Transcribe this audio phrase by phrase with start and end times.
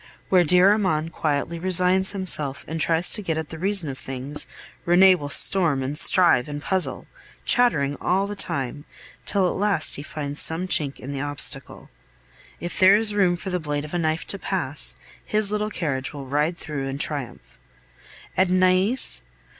[0.29, 4.47] Where dear Armand quietly resigns himself and tries to get at the reason of things,
[4.83, 7.05] Rene will storm, and strive, and puzzle,
[7.45, 8.85] chattering all the time,
[9.27, 11.91] till at last he finds some chink in the obstacle;
[12.59, 16.13] if there is room for the blade of a knife to pass, his little carriage
[16.15, 17.59] will ride through in triumph.
[18.35, 19.21] And Nais?